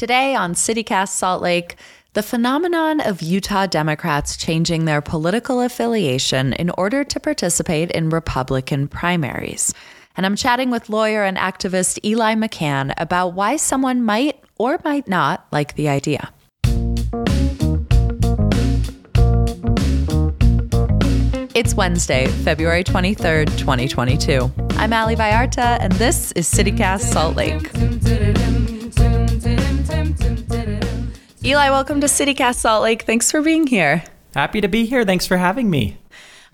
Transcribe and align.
Today 0.00 0.34
on 0.34 0.54
CityCast 0.54 1.10
Salt 1.10 1.42
Lake, 1.42 1.76
the 2.14 2.22
phenomenon 2.22 3.00
of 3.00 3.20
Utah 3.20 3.66
Democrats 3.66 4.34
changing 4.34 4.86
their 4.86 5.02
political 5.02 5.60
affiliation 5.60 6.54
in 6.54 6.70
order 6.78 7.04
to 7.04 7.20
participate 7.20 7.90
in 7.90 8.08
Republican 8.08 8.88
primaries. 8.88 9.74
And 10.16 10.24
I'm 10.24 10.36
chatting 10.36 10.70
with 10.70 10.88
lawyer 10.88 11.22
and 11.24 11.36
activist 11.36 12.02
Eli 12.02 12.34
McCann 12.34 12.94
about 12.96 13.34
why 13.34 13.56
someone 13.56 14.02
might 14.02 14.42
or 14.56 14.80
might 14.84 15.06
not 15.06 15.46
like 15.52 15.74
the 15.74 15.90
idea. 15.90 16.32
It's 21.54 21.74
Wednesday, 21.74 22.26
February 22.26 22.84
23rd, 22.84 23.54
2022. 23.58 24.50
I'm 24.78 24.94
Ali 24.94 25.14
Vallarta, 25.14 25.76
and 25.78 25.92
this 25.92 26.32
is 26.32 26.50
CityCast 26.50 27.00
Salt 27.00 27.36
Lake. 27.36 28.59
Eli, 31.50 31.68
welcome 31.70 32.00
to 32.00 32.06
CityCast 32.06 32.60
Salt 32.60 32.84
Lake. 32.84 33.02
Thanks 33.02 33.28
for 33.32 33.42
being 33.42 33.66
here. 33.66 34.04
Happy 34.36 34.60
to 34.60 34.68
be 34.68 34.86
here. 34.86 35.04
Thanks 35.04 35.26
for 35.26 35.36
having 35.36 35.68
me. 35.68 35.96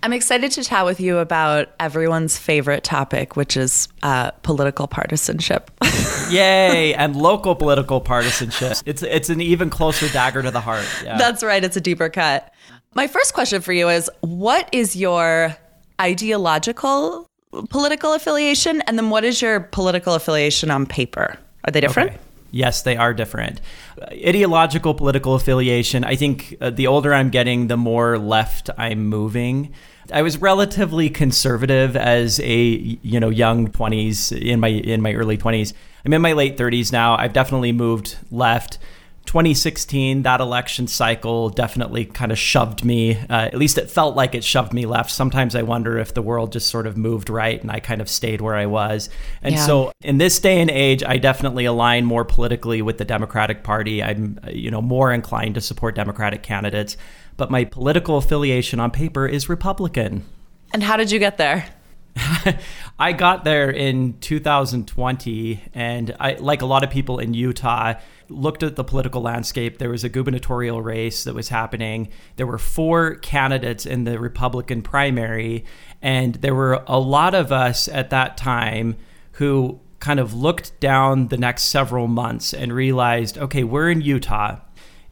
I'm 0.02 0.14
excited 0.14 0.52
to 0.52 0.64
chat 0.64 0.86
with 0.86 1.00
you 1.00 1.18
about 1.18 1.68
everyone's 1.78 2.38
favorite 2.38 2.82
topic, 2.82 3.36
which 3.36 3.58
is 3.58 3.88
uh, 4.02 4.30
political 4.42 4.86
partisanship. 4.86 5.70
Yay! 6.30 6.94
And 6.94 7.14
local 7.14 7.54
political 7.54 8.00
partisanship. 8.00 8.78
It's 8.86 9.02
it's 9.02 9.28
an 9.28 9.42
even 9.42 9.68
closer 9.68 10.08
dagger 10.08 10.40
to 10.40 10.50
the 10.50 10.62
heart. 10.62 10.86
Yeah. 11.04 11.18
That's 11.18 11.42
right. 11.42 11.62
It's 11.62 11.76
a 11.76 11.80
deeper 11.82 12.08
cut. 12.08 12.50
My 12.94 13.06
first 13.06 13.34
question 13.34 13.60
for 13.60 13.74
you 13.74 13.90
is: 13.90 14.10
What 14.20 14.66
is 14.72 14.96
your 14.96 15.54
ideological 16.00 17.28
political 17.68 18.14
affiliation, 18.14 18.80
and 18.86 18.96
then 18.96 19.10
what 19.10 19.24
is 19.24 19.42
your 19.42 19.60
political 19.60 20.14
affiliation 20.14 20.70
on 20.70 20.86
paper? 20.86 21.38
Are 21.64 21.70
they 21.70 21.82
different? 21.82 22.12
Okay. 22.12 22.20
Yes, 22.50 22.82
they 22.82 22.96
are 22.96 23.12
different. 23.12 23.60
Uh, 24.00 24.06
ideological 24.26 24.94
political 24.94 25.34
affiliation, 25.34 26.04
I 26.04 26.16
think 26.16 26.56
uh, 26.60 26.70
the 26.70 26.86
older 26.86 27.12
I'm 27.12 27.30
getting, 27.30 27.66
the 27.66 27.76
more 27.76 28.18
left 28.18 28.70
I'm 28.78 29.06
moving. 29.06 29.72
I 30.12 30.22
was 30.22 30.38
relatively 30.38 31.10
conservative 31.10 31.96
as 31.96 32.38
a 32.40 32.56
you 33.02 33.18
know 33.18 33.28
young 33.28 33.68
20s 33.68 34.38
in 34.40 34.60
my 34.60 34.68
in 34.68 35.02
my 35.02 35.14
early 35.14 35.36
20s. 35.36 35.72
I'm 36.04 36.12
in 36.12 36.22
my 36.22 36.32
late 36.32 36.56
30s 36.56 36.92
now. 36.92 37.16
I've 37.16 37.32
definitely 37.32 37.72
moved 37.72 38.16
left. 38.30 38.78
2016, 39.26 40.22
that 40.22 40.40
election 40.40 40.86
cycle 40.86 41.50
definitely 41.50 42.04
kind 42.04 42.32
of 42.32 42.38
shoved 42.38 42.84
me, 42.84 43.16
uh, 43.16 43.46
at 43.46 43.56
least 43.56 43.78
it 43.78 43.90
felt 43.90 44.16
like 44.16 44.34
it 44.34 44.44
shoved 44.44 44.72
me 44.72 44.86
left. 44.86 45.10
Sometimes 45.10 45.54
I 45.54 45.62
wonder 45.62 45.98
if 45.98 46.14
the 46.14 46.22
world 46.22 46.52
just 46.52 46.68
sort 46.68 46.86
of 46.86 46.96
moved 46.96 47.28
right 47.28 47.60
and 47.60 47.70
I 47.70 47.80
kind 47.80 48.00
of 48.00 48.08
stayed 48.08 48.40
where 48.40 48.54
I 48.54 48.66
was. 48.66 49.10
And 49.42 49.54
yeah. 49.54 49.66
so 49.66 49.92
in 50.00 50.18
this 50.18 50.38
day 50.38 50.60
and 50.60 50.70
age, 50.70 51.02
I 51.04 51.18
definitely 51.18 51.64
align 51.64 52.04
more 52.04 52.24
politically 52.24 52.82
with 52.82 52.98
the 52.98 53.04
Democratic 53.04 53.62
Party. 53.62 54.02
I'm, 54.02 54.40
you 54.50 54.70
know, 54.70 54.80
more 54.80 55.12
inclined 55.12 55.56
to 55.56 55.60
support 55.60 55.94
Democratic 55.94 56.42
candidates, 56.42 56.96
but 57.36 57.50
my 57.50 57.64
political 57.64 58.16
affiliation 58.16 58.80
on 58.80 58.90
paper 58.90 59.26
is 59.26 59.48
Republican. 59.48 60.24
And 60.72 60.82
how 60.82 60.96
did 60.96 61.10
you 61.10 61.18
get 61.18 61.38
there? 61.38 61.68
I 62.98 63.12
got 63.12 63.44
there 63.44 63.70
in 63.70 64.18
2020, 64.20 65.62
and 65.74 66.16
I, 66.18 66.34
like 66.34 66.62
a 66.62 66.66
lot 66.66 66.82
of 66.82 66.90
people 66.90 67.18
in 67.18 67.34
Utah, 67.34 67.94
looked 68.28 68.62
at 68.62 68.76
the 68.76 68.84
political 68.84 69.20
landscape. 69.20 69.78
There 69.78 69.90
was 69.90 70.04
a 70.04 70.08
gubernatorial 70.08 70.82
race 70.82 71.24
that 71.24 71.34
was 71.34 71.48
happening. 71.48 72.08
There 72.36 72.46
were 72.46 72.58
four 72.58 73.16
candidates 73.16 73.86
in 73.86 74.04
the 74.04 74.18
Republican 74.18 74.82
primary, 74.82 75.64
and 76.00 76.36
there 76.36 76.54
were 76.54 76.82
a 76.86 76.98
lot 76.98 77.34
of 77.34 77.52
us 77.52 77.88
at 77.88 78.10
that 78.10 78.36
time 78.36 78.96
who 79.32 79.80
kind 80.00 80.20
of 80.20 80.34
looked 80.34 80.78
down 80.80 81.28
the 81.28 81.36
next 81.36 81.64
several 81.64 82.06
months 82.06 82.54
and 82.54 82.72
realized, 82.72 83.36
okay, 83.38 83.64
we're 83.64 83.90
in 83.90 84.00
Utah. 84.00 84.60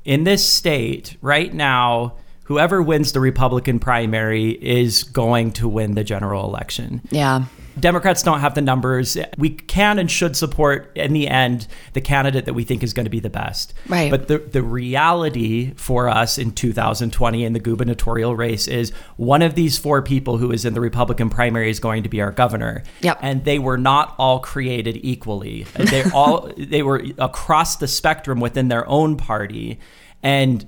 In 0.05 0.25
this 0.25 0.49
state 0.49 1.17
right 1.21 1.53
now, 1.53 2.17
whoever 2.45 2.83
wins 2.83 3.13
the 3.13 3.21
Republican 3.21 3.79
primary 3.79 4.51
is 4.51 5.03
going 5.03 5.53
to 5.53 5.69
win 5.69 5.95
the 5.95 6.05
general 6.05 6.45
election. 6.45 7.03
Yeah. 7.11 7.45
Democrats 7.79 8.23
don't 8.23 8.41
have 8.41 8.55
the 8.55 8.61
numbers. 8.61 9.17
We 9.37 9.51
can 9.51 9.99
and 9.99 10.09
should 10.09 10.37
support 10.37 10.93
in 10.95 11.13
the 11.13 11.27
end 11.27 11.67
the 11.93 12.01
candidate 12.01 12.45
that 12.45 12.55
we 12.55 12.63
think 12.63 12.83
is 12.83 12.93
going 12.93 13.07
to 13.07 13.11
be 13.11 13.19
the 13.19 13.31
best. 13.31 13.75
Right. 13.89 14.11
But 14.11 14.29
the 14.29 14.39
the 14.39 14.63
reality 14.63 15.73
for 15.75 16.09
us 16.09 16.39
in 16.39 16.53
2020 16.53 17.45
in 17.45 17.53
the 17.53 17.59
gubernatorial 17.59 18.37
race 18.37 18.69
is 18.69 18.93
one 19.17 19.43
of 19.43 19.57
these 19.57 19.77
four 19.77 20.03
people 20.03 20.39
who 20.39 20.53
is 20.53 20.65
in 20.65 20.75
the 20.75 20.81
Republican 20.81 21.31
primary 21.31 21.69
is 21.69 21.81
going 21.81 22.05
to 22.05 22.09
be 22.09 22.21
our 22.21 22.31
governor. 22.31 22.85
Yep. 23.01 23.19
And 23.23 23.45
they 23.45 23.59
were 23.59 23.79
not 23.79 24.15
all 24.19 24.39
created 24.39 25.01
equally. 25.03 25.65
They 25.75 26.05
all 26.13 26.53
they 26.57 26.83
were 26.83 27.05
across 27.19 27.77
the 27.77 27.89
spectrum 27.89 28.39
within 28.39 28.69
their 28.69 28.89
own 28.89 29.17
party. 29.17 29.81
And 30.23 30.65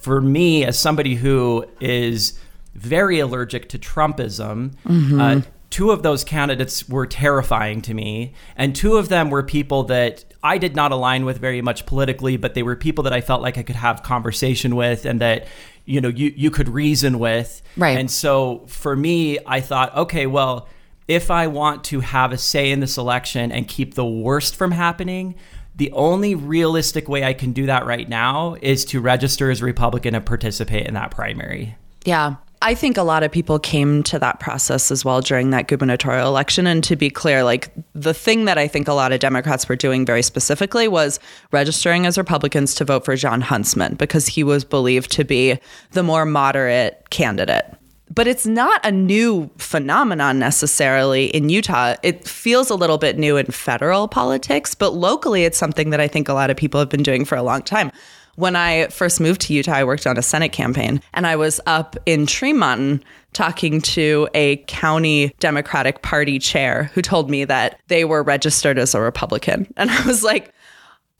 for 0.00 0.20
me, 0.20 0.64
as 0.64 0.78
somebody 0.78 1.16
who 1.16 1.66
is 1.80 2.38
very 2.74 3.18
allergic 3.18 3.68
to 3.70 3.78
Trumpism, 3.78 4.74
mm-hmm. 4.84 5.20
uh, 5.20 5.40
two 5.70 5.90
of 5.90 6.02
those 6.02 6.24
candidates 6.24 6.88
were 6.88 7.06
terrifying 7.06 7.82
to 7.82 7.94
me. 7.94 8.32
And 8.56 8.74
two 8.74 8.96
of 8.96 9.08
them 9.08 9.30
were 9.30 9.42
people 9.42 9.84
that 9.84 10.24
I 10.42 10.58
did 10.58 10.76
not 10.76 10.92
align 10.92 11.24
with 11.24 11.38
very 11.38 11.60
much 11.60 11.86
politically, 11.86 12.36
but 12.36 12.54
they 12.54 12.62
were 12.62 12.76
people 12.76 13.04
that 13.04 13.12
I 13.12 13.20
felt 13.20 13.42
like 13.42 13.58
I 13.58 13.62
could 13.62 13.76
have 13.76 14.02
conversation 14.02 14.76
with 14.76 15.04
and 15.04 15.20
that, 15.20 15.46
you 15.84 16.00
know, 16.00 16.08
you, 16.08 16.32
you 16.36 16.50
could 16.50 16.68
reason 16.68 17.18
with. 17.18 17.60
Right. 17.76 17.98
And 17.98 18.10
so 18.10 18.64
for 18.68 18.94
me, 18.94 19.38
I 19.46 19.60
thought, 19.60 19.94
okay, 19.96 20.26
well, 20.26 20.68
if 21.08 21.30
I 21.30 21.46
want 21.46 21.84
to 21.84 22.00
have 22.00 22.32
a 22.32 22.38
say 22.38 22.70
in 22.70 22.80
this 22.80 22.98
election 22.98 23.50
and 23.50 23.66
keep 23.66 23.94
the 23.94 24.06
worst 24.06 24.54
from 24.54 24.70
happening, 24.70 25.34
the 25.78 25.90
only 25.92 26.34
realistic 26.34 27.08
way 27.08 27.24
I 27.24 27.32
can 27.32 27.52
do 27.52 27.66
that 27.66 27.86
right 27.86 28.08
now 28.08 28.56
is 28.60 28.84
to 28.86 29.00
register 29.00 29.50
as 29.50 29.62
a 29.62 29.64
Republican 29.64 30.14
and 30.14 30.26
participate 30.26 30.86
in 30.86 30.94
that 30.94 31.12
primary. 31.12 31.76
Yeah. 32.04 32.36
I 32.60 32.74
think 32.74 32.96
a 32.96 33.04
lot 33.04 33.22
of 33.22 33.30
people 33.30 33.60
came 33.60 34.02
to 34.02 34.18
that 34.18 34.40
process 34.40 34.90
as 34.90 35.04
well 35.04 35.20
during 35.20 35.50
that 35.50 35.68
gubernatorial 35.68 36.26
election. 36.26 36.66
And 36.66 36.82
to 36.82 36.96
be 36.96 37.08
clear, 37.08 37.44
like 37.44 37.72
the 37.92 38.12
thing 38.12 38.46
that 38.46 38.58
I 38.58 38.66
think 38.66 38.88
a 38.88 38.92
lot 38.92 39.12
of 39.12 39.20
Democrats 39.20 39.68
were 39.68 39.76
doing 39.76 40.04
very 40.04 40.22
specifically 40.22 40.88
was 40.88 41.20
registering 41.52 42.04
as 42.04 42.18
Republicans 42.18 42.74
to 42.74 42.84
vote 42.84 43.04
for 43.04 43.14
Jon 43.14 43.40
Huntsman 43.40 43.94
because 43.94 44.26
he 44.26 44.42
was 44.42 44.64
believed 44.64 45.12
to 45.12 45.24
be 45.24 45.60
the 45.92 46.02
more 46.02 46.24
moderate 46.24 47.08
candidate 47.10 47.77
but 48.18 48.26
it's 48.26 48.46
not 48.46 48.84
a 48.84 48.90
new 48.90 49.48
phenomenon 49.58 50.40
necessarily 50.40 51.26
in 51.26 51.48
Utah. 51.48 51.94
It 52.02 52.26
feels 52.26 52.68
a 52.68 52.74
little 52.74 52.98
bit 52.98 53.16
new 53.16 53.36
in 53.36 53.46
federal 53.46 54.08
politics, 54.08 54.74
but 54.74 54.92
locally, 54.92 55.44
it's 55.44 55.56
something 55.56 55.90
that 55.90 56.00
I 56.00 56.08
think 56.08 56.28
a 56.28 56.32
lot 56.32 56.50
of 56.50 56.56
people 56.56 56.80
have 56.80 56.88
been 56.88 57.04
doing 57.04 57.24
for 57.24 57.36
a 57.36 57.44
long 57.44 57.62
time. 57.62 57.92
When 58.34 58.56
I 58.56 58.88
first 58.88 59.20
moved 59.20 59.42
to 59.42 59.54
Utah, 59.54 59.74
I 59.74 59.84
worked 59.84 60.04
on 60.04 60.18
a 60.18 60.22
Senate 60.22 60.48
campaign 60.48 61.00
and 61.14 61.28
I 61.28 61.36
was 61.36 61.60
up 61.66 61.94
in 62.06 62.26
Tremont 62.26 63.04
talking 63.34 63.80
to 63.82 64.28
a 64.34 64.56
county 64.66 65.32
Democratic 65.38 66.02
Party 66.02 66.40
chair 66.40 66.90
who 66.94 67.02
told 67.02 67.30
me 67.30 67.44
that 67.44 67.78
they 67.86 68.04
were 68.04 68.24
registered 68.24 68.80
as 68.80 68.96
a 68.96 69.00
Republican. 69.00 69.72
And 69.76 69.92
I 69.92 70.04
was 70.08 70.24
like, 70.24 70.52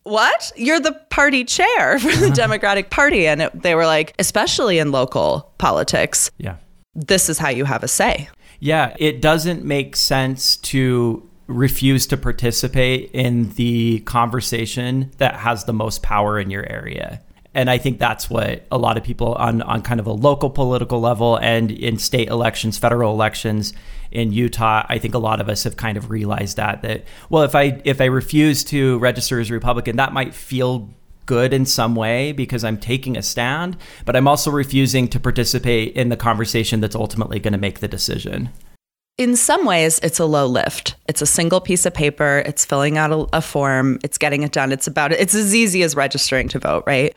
what? 0.03 0.50
You're 0.56 0.81
the 0.81 0.94
party 1.10 1.44
chair 1.44 2.00
for 2.00 2.16
the 2.16 2.31
Democratic 2.34 2.91
Party. 2.91 3.28
And 3.28 3.42
it, 3.42 3.62
they 3.62 3.76
were 3.76 3.87
like, 3.87 4.16
especially 4.19 4.81
in 4.81 4.91
local 4.91 5.53
politics. 5.58 6.32
Yeah 6.38 6.56
this 6.94 7.28
is 7.28 7.38
how 7.38 7.49
you 7.49 7.65
have 7.65 7.82
a 7.82 7.88
say. 7.88 8.28
Yeah, 8.60 8.94
it 8.99 9.21
doesn't 9.21 9.65
make 9.65 9.94
sense 9.97 10.56
to 10.56 11.28
refuse 11.47 12.06
to 12.09 12.16
participate 12.16 13.10
in 13.12 13.50
the 13.54 14.00
conversation 14.00 15.10
that 15.19 15.37
has 15.37 15.65
the 15.65 15.72
most 15.72 16.03
power 16.03 16.38
in 16.38 16.50
your 16.50 16.69
area. 16.71 17.22
And 17.54 17.71
I 17.71 17.78
think 17.78 17.99
that's 17.99 18.28
what 18.28 18.66
a 18.71 18.76
lot 18.78 18.99
of 18.99 19.04
people 19.04 19.34
on, 19.34 19.62
on 19.62 19.82
kind 19.82 19.99
of 19.99 20.06
a 20.06 20.12
local 20.12 20.50
political 20.50 21.00
level 21.00 21.37
and 21.37 21.71
in 21.71 21.99
state 21.99 22.28
elections, 22.28 22.76
federal 22.76 23.12
elections 23.12 23.72
in 24.10 24.32
Utah, 24.32 24.84
I 24.88 24.99
think 24.99 25.15
a 25.15 25.19
lot 25.19 25.41
of 25.41 25.49
us 25.49 25.65
have 25.65 25.76
kind 25.76 25.97
of 25.97 26.10
realized 26.10 26.56
that 26.56 26.82
that 26.82 27.05
well, 27.28 27.43
if 27.43 27.55
I 27.55 27.81
if 27.84 28.00
I 28.00 28.06
refuse 28.06 28.64
to 28.64 28.99
register 28.99 29.38
as 29.41 29.50
a 29.50 29.55
Republican, 29.55 29.96
that 29.96 30.12
might 30.12 30.34
feel 30.34 30.88
good 31.28 31.52
in 31.52 31.64
some 31.64 31.94
way 31.94 32.32
because 32.32 32.64
I'm 32.64 32.78
taking 32.78 33.16
a 33.16 33.22
stand, 33.22 33.76
but 34.04 34.16
I'm 34.16 34.26
also 34.26 34.50
refusing 34.50 35.06
to 35.08 35.20
participate 35.20 35.94
in 35.94 36.08
the 36.08 36.16
conversation 36.16 36.80
that's 36.80 36.96
ultimately 36.96 37.38
going 37.38 37.52
to 37.52 37.58
make 37.58 37.78
the 37.78 37.86
decision. 37.86 38.48
In 39.19 39.36
some 39.36 39.64
ways, 39.64 40.00
it's 40.02 40.19
a 40.19 40.25
low 40.25 40.46
lift. 40.46 40.96
It's 41.06 41.22
a 41.22 41.26
single 41.26 41.60
piece 41.60 41.84
of 41.86 41.92
paper. 41.92 42.42
It's 42.46 42.64
filling 42.64 42.98
out 42.98 43.12
a, 43.12 43.26
a 43.36 43.42
form. 43.42 43.98
It's 44.02 44.16
getting 44.16 44.42
it 44.42 44.52
done. 44.52 44.72
It's 44.72 44.86
about 44.86 45.12
it's 45.12 45.34
as 45.34 45.54
easy 45.54 45.82
as 45.82 45.94
registering 45.94 46.48
to 46.48 46.58
vote, 46.58 46.84
right? 46.86 47.14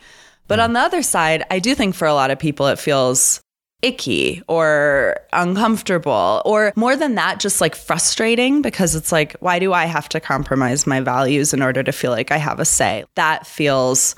But 0.47 0.59
mm. 0.59 0.63
on 0.63 0.73
the 0.73 0.79
other 0.79 1.01
side, 1.01 1.43
I 1.49 1.59
do 1.59 1.73
think 1.73 1.95
for 1.95 2.07
a 2.07 2.13
lot 2.13 2.31
of 2.31 2.39
people, 2.39 2.67
it 2.67 2.79
feels 2.79 3.39
icky 3.81 4.41
or 4.47 5.17
uncomfortable 5.33 6.41
or 6.45 6.71
more 6.75 6.95
than 6.95 7.15
that 7.15 7.39
just 7.39 7.61
like 7.61 7.75
frustrating 7.75 8.61
because 8.61 8.95
it's 8.95 9.11
like 9.11 9.35
why 9.39 9.59
do 9.59 9.73
i 9.73 9.85
have 9.85 10.07
to 10.07 10.19
compromise 10.19 10.85
my 10.85 10.99
values 10.99 11.53
in 11.53 11.61
order 11.61 11.81
to 11.81 11.91
feel 11.91 12.11
like 12.11 12.31
i 12.31 12.37
have 12.37 12.59
a 12.59 12.65
say? 12.65 13.05
That 13.15 13.45
feels 13.45 14.15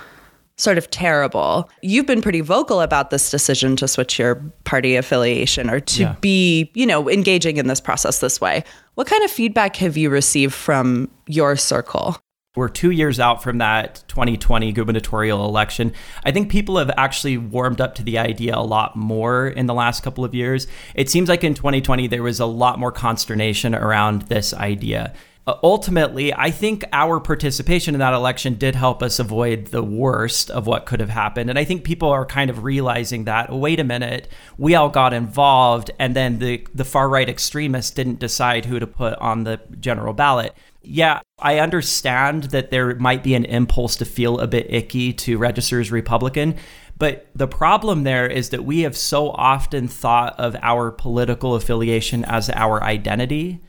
sort 0.55 0.77
of 0.77 0.89
terrible. 0.91 1.67
You've 1.81 2.05
been 2.05 2.21
pretty 2.21 2.41
vocal 2.41 2.79
about 2.79 3.09
this 3.09 3.31
decision 3.31 3.75
to 3.77 3.87
switch 3.87 4.19
your 4.19 4.35
party 4.65 4.95
affiliation 4.95 5.69
or 5.69 5.79
to 5.79 6.01
yeah. 6.01 6.15
be 6.21 6.71
you 6.75 6.85
know 6.85 7.09
engaging 7.09 7.57
in 7.57 7.67
this 7.67 7.81
process 7.81 8.19
this 8.19 8.39
way. 8.39 8.63
What 8.95 9.07
kind 9.07 9.23
of 9.23 9.31
feedback 9.31 9.75
have 9.77 9.97
you 9.97 10.09
received 10.09 10.53
from 10.53 11.09
your 11.27 11.55
circle 11.55 12.17
We're 12.55 12.69
two 12.69 12.91
years 12.91 13.19
out 13.19 13.41
from 13.41 13.57
that 13.57 14.03
2020 14.09 14.73
gubernatorial 14.73 15.43
election. 15.43 15.91
I 16.23 16.29
think 16.29 16.51
people 16.51 16.77
have 16.77 16.91
actually 16.97 17.35
warmed 17.35 17.81
up 17.81 17.95
to 17.95 18.03
the 18.03 18.19
idea 18.19 18.55
a 18.55 18.61
lot 18.61 18.95
more 18.95 19.47
in 19.47 19.65
the 19.65 19.73
last 19.73 20.03
couple 20.03 20.23
of 20.23 20.35
years. 20.35 20.67
It 20.93 21.09
seems 21.09 21.29
like 21.29 21.43
in 21.43 21.55
2020, 21.55 22.05
there 22.05 22.21
was 22.21 22.39
a 22.39 22.45
lot 22.45 22.77
more 22.77 22.91
consternation 22.91 23.73
around 23.73 24.23
this 24.23 24.53
idea. 24.53 25.15
Uh, 25.47 25.55
ultimately, 25.63 26.31
I 26.31 26.51
think 26.51 26.85
our 26.93 27.19
participation 27.19 27.95
in 27.95 27.99
that 27.99 28.13
election 28.13 28.53
did 28.53 28.75
help 28.75 29.01
us 29.01 29.17
avoid 29.17 29.67
the 29.67 29.83
worst 29.83 30.51
of 30.51 30.67
what 30.67 30.85
could 30.85 30.99
have 30.99 31.09
happened. 31.09 31.49
And 31.49 31.57
I 31.57 31.63
think 31.63 31.83
people 31.83 32.09
are 32.09 32.23
kind 32.23 32.51
of 32.51 32.63
realizing 32.63 33.23
that, 33.23 33.51
wait 33.51 33.79
a 33.79 33.83
minute, 33.83 34.29
we 34.59 34.75
all 34.75 34.89
got 34.89 35.11
involved, 35.11 35.89
and 35.97 36.15
then 36.15 36.37
the, 36.37 36.67
the 36.75 36.85
far 36.85 37.09
right 37.09 37.27
extremists 37.27 37.89
didn't 37.89 38.19
decide 38.19 38.65
who 38.65 38.77
to 38.77 38.85
put 38.85 39.15
on 39.15 39.43
the 39.43 39.59
general 39.79 40.13
ballot. 40.13 40.55
Yeah, 40.83 41.21
I 41.39 41.59
understand 41.59 42.45
that 42.45 42.69
there 42.69 42.95
might 42.95 43.23
be 43.23 43.35
an 43.35 43.45
impulse 43.45 43.95
to 43.97 44.05
feel 44.05 44.39
a 44.39 44.47
bit 44.47 44.67
icky 44.69 45.13
to 45.13 45.37
register 45.37 45.79
as 45.79 45.91
Republican. 45.91 46.55
But 46.97 47.27
the 47.33 47.47
problem 47.47 48.03
there 48.03 48.27
is 48.27 48.49
that 48.49 48.65
we 48.65 48.81
have 48.81 48.95
so 48.95 49.29
often 49.31 49.87
thought 49.87 50.37
of 50.37 50.55
our 50.61 50.91
political 50.91 51.55
affiliation 51.55 52.25
as 52.25 52.49
our 52.49 52.83
identity. 52.83 53.61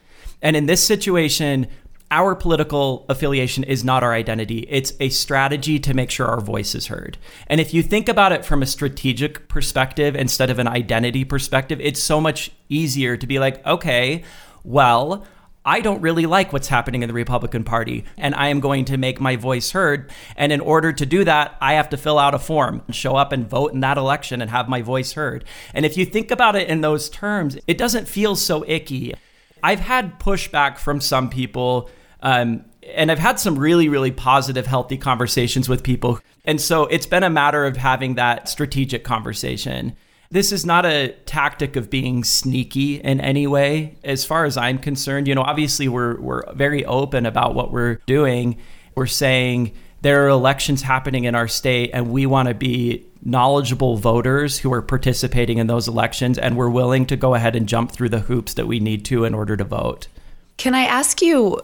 And 0.43 0.57
in 0.57 0.67
this 0.67 0.85
situation, 0.85 1.69
our 2.11 2.35
political 2.35 3.07
affiliation 3.09 3.65
is 3.65 3.83
not 3.83 4.03
our 4.03 4.13
identity. 4.13 4.67
It's 4.69 4.93
a 5.01 5.09
strategy 5.09 5.79
to 5.81 5.95
make 5.95 6.11
sure 6.11 6.27
our 6.27 6.41
voice 6.41 6.75
is 6.75 6.89
heard. 6.89 7.17
And 7.47 7.61
if 7.61 7.73
you 7.73 7.83
think 7.83 8.09
about 8.09 8.33
it 8.33 8.45
from 8.45 8.63
a 8.63 8.67
strategic 8.67 9.49
perspective 9.49 10.15
instead 10.15 10.51
of 10.51 10.59
an 10.59 10.69
identity 10.69 11.25
perspective, 11.25 11.81
it's 11.81 12.03
so 12.03 12.21
much 12.21 12.51
easier 12.69 13.17
to 13.17 13.27
be 13.27 13.39
like, 13.39 13.65
okay, 13.67 14.23
well, 14.65 15.25
I 15.65 15.81
don't 15.81 16.03
really 16.03 16.27
like 16.27 16.53
what's 16.53 16.69
happening 16.69 17.03
in 17.03 17.09
the 17.09 17.15
Republican 17.15 17.65
Party, 17.65 18.05
and 18.19 18.35
I 18.35 18.49
am 18.49 18.61
going 18.61 18.85
to 18.87 18.99
make 18.99 19.21
my 19.21 19.37
voice 19.37 19.71
heard. 19.71 20.11
And 20.37 20.53
in 20.53 20.61
order 20.61 20.93
to 20.93 21.07
do 21.07 21.25
that, 21.25 21.57
I 21.61 21.75
have 21.75 21.89
to 21.91 21.97
fill 21.97 22.19
out 22.19 22.35
a 22.35 22.39
form, 22.39 22.83
and 22.87 22.95
show 22.95 23.17
up 23.17 23.33
and 23.33 23.49
vote 23.49 23.73
in 23.73 23.81
that 23.81 23.97
election 23.97 24.43
and 24.43 24.51
have 24.51 24.69
my 24.69 24.83
voice 24.83 25.13
heard. 25.13 25.45
And 25.73 25.87
if 25.87 25.97
you 25.97 26.05
think 26.05 26.31
about 26.31 26.55
it 26.55 26.69
in 26.69 26.83
those 26.83 27.09
terms, 27.09 27.57
it 27.67 27.79
doesn't 27.79 28.09
feel 28.09 28.37
so 28.37 28.65
icky. 28.69 29.15
I've 29.63 29.81
had 29.81 30.21
pushback 30.21 30.77
from 30.77 31.01
some 31.01 31.31
people. 31.31 31.89
Um, 32.21 32.67
and 32.95 33.11
I've 33.11 33.19
had 33.19 33.41
some 33.41 33.59
really, 33.59 33.89
really 33.89 34.11
positive, 34.11 34.67
healthy 34.67 34.99
conversations 34.99 35.69
with 35.69 35.83
people. 35.83 36.21
And 36.45 36.61
so 36.61 36.85
it's 36.87 37.07
been 37.07 37.23
a 37.23 37.31
matter 37.31 37.65
of 37.65 37.79
having 37.79 38.17
that 38.17 38.49
strategic 38.49 39.05
conversation. 39.05 39.97
This 40.35 40.51
is 40.51 40.67
not 40.67 40.85
a 40.85 41.15
tactic 41.27 41.77
of 41.77 41.91
being 41.91 42.25
sneaky 42.25 42.97
in 42.97 43.21
any 43.21 43.47
way, 43.47 43.95
as 44.03 44.25
far 44.25 44.47
as 44.47 44.57
I'm 44.57 44.79
concerned. 44.79 45.29
You 45.29 45.37
know, 45.37 45.43
obviously 45.43 45.87
we're 45.87 46.21
we're 46.21 46.43
very 46.55 46.85
open 46.85 47.25
about 47.25 47.55
what 47.55 47.71
we're 47.71 48.01
doing. 48.07 48.57
We're 48.97 49.07
saying 49.07 49.77
there 50.03 50.27
are 50.27 50.29
elections 50.29 50.83
happening 50.83 51.23
in 51.23 51.37
our 51.37 51.47
state, 51.47 51.91
and 51.95 52.11
we 52.11 52.27
want 52.27 52.49
to 52.49 52.55
be 52.55 53.07
knowledgeable 53.23 53.97
voters 53.97 54.59
who 54.59 54.73
are 54.73 54.83
participating 54.83 55.59
in 55.59 55.69
those 55.69 55.87
elections, 55.87 56.37
and 56.37 56.57
we're 56.57 56.69
willing 56.69 57.07
to 57.07 57.17
go 57.17 57.37
ahead 57.37 57.55
and 57.55 57.69
jump 57.69 57.93
through 57.93 58.09
the 58.09 58.19
hoops 58.19 58.55
that 58.55 58.67
we 58.67 58.81
need 58.81 59.05
to 59.05 59.25
in 59.25 59.35
order 59.35 59.57
to 59.57 59.63
vote. 59.63 60.09
Can 60.57 60.75
I 60.75 60.83
ask 60.83 61.23
you 61.23 61.61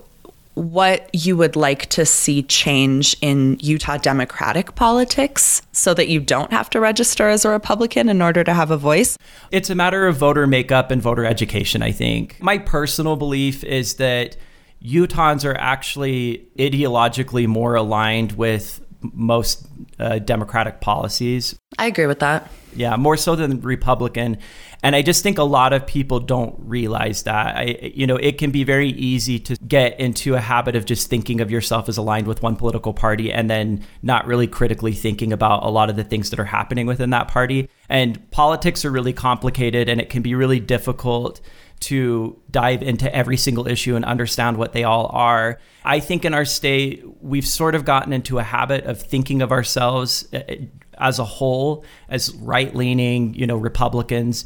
what 0.60 1.08
you 1.14 1.36
would 1.38 1.56
like 1.56 1.86
to 1.86 2.04
see 2.04 2.42
change 2.42 3.16
in 3.22 3.56
Utah 3.60 3.96
Democratic 3.96 4.74
politics 4.74 5.62
so 5.72 5.94
that 5.94 6.08
you 6.08 6.20
don't 6.20 6.52
have 6.52 6.68
to 6.70 6.80
register 6.80 7.28
as 7.28 7.46
a 7.46 7.48
Republican 7.48 8.10
in 8.10 8.20
order 8.20 8.44
to 8.44 8.52
have 8.52 8.70
a 8.70 8.76
voice? 8.76 9.16
It's 9.50 9.70
a 9.70 9.74
matter 9.74 10.06
of 10.06 10.18
voter 10.18 10.46
makeup 10.46 10.90
and 10.90 11.00
voter 11.00 11.24
education, 11.24 11.82
I 11.82 11.92
think. 11.92 12.36
My 12.42 12.58
personal 12.58 13.16
belief 13.16 13.64
is 13.64 13.94
that 13.94 14.36
Utahns 14.84 15.46
are 15.46 15.56
actually 15.58 16.46
ideologically 16.58 17.46
more 17.46 17.74
aligned 17.74 18.32
with 18.32 18.82
most 19.02 19.67
uh, 19.99 20.19
Democratic 20.19 20.81
policies. 20.81 21.58
I 21.79 21.87
agree 21.87 22.06
with 22.06 22.20
that. 22.20 22.50
Yeah, 22.75 22.97
more 22.97 23.17
so 23.17 23.35
than 23.35 23.61
Republican. 23.61 24.38
And 24.82 24.97
I 24.97 25.02
just 25.02 25.23
think 25.23 25.38
a 25.38 25.44
lot 25.44 25.73
of 25.73 25.87
people 25.87 26.20
don't 26.20 26.55
realize 26.58 27.25
that. 27.25 27.56
I, 27.56 27.93
you 27.94 28.06
know, 28.06 28.17
it 28.17 28.38
can 28.38 28.50
be 28.50 28.64
very 28.64 28.91
easy 28.91 29.38
to 29.41 29.56
get 29.56 29.99
into 30.00 30.35
a 30.35 30.41
habit 30.41 30.76
of 30.76 30.85
just 30.87 31.11
thinking 31.11 31.41
of 31.41 31.50
yourself 31.50 31.88
as 31.88 31.97
aligned 31.97 32.26
with 32.26 32.43
one 32.43 32.56
political 32.56 32.94
party 32.94 33.32
and 33.32 33.50
then 33.50 33.85
not 34.02 34.26
really 34.26 34.47
critically 34.47 34.93
thinking 34.93 35.32
about 35.32 35.64
a 35.64 35.69
lot 35.69 35.91
of 35.91 35.97
the 35.97 36.05
things 36.05 36.31
that 36.31 36.38
are 36.38 36.44
happening 36.44 36.87
within 36.87 37.11
that 37.11 37.29
party. 37.29 37.69
And 37.88 38.31
politics 38.31 38.85
are 38.85 38.91
really 38.91 39.12
complicated 39.12 39.88
and 39.88 40.00
it 40.00 40.08
can 40.08 40.23
be 40.23 40.35
really 40.35 40.61
difficult 40.61 41.41
to 41.80 42.40
dive 42.50 42.82
into 42.82 43.12
every 43.14 43.36
single 43.36 43.66
issue 43.66 43.96
and 43.96 44.04
understand 44.04 44.56
what 44.56 44.72
they 44.72 44.84
all 44.84 45.06
are. 45.12 45.58
I 45.84 46.00
think 46.00 46.24
in 46.24 46.34
our 46.34 46.44
state, 46.44 47.04
we've 47.22 47.46
sort 47.46 47.74
of 47.74 47.84
gotten 47.84 48.12
into 48.12 48.38
a 48.38 48.42
habit 48.42 48.84
of 48.84 49.00
thinking 49.00 49.40
of 49.42 49.50
ourselves 49.50 50.28
uh, 50.32 50.40
as 50.98 51.18
a 51.18 51.24
whole 51.24 51.84
as 52.08 52.34
right 52.34 52.74
leaning, 52.74 53.34
you 53.34 53.46
know, 53.46 53.56
Republicans. 53.56 54.44